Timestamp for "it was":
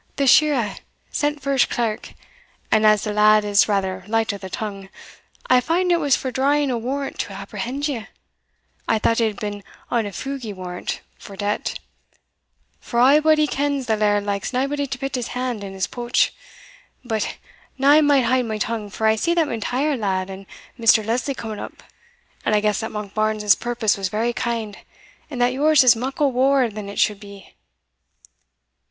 5.91-6.15